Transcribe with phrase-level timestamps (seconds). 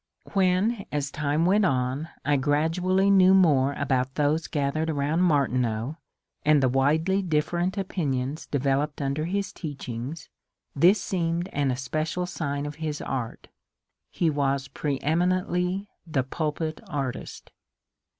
[0.33, 5.97] When, as time went on, I gradually knew more about those gathered around Martineau,
[6.43, 10.17] and the widely different opinions developed under his teaching,
[10.75, 13.49] this seemed an especial sign of his art.
[14.09, 17.51] He was preeminently the pulpit artist.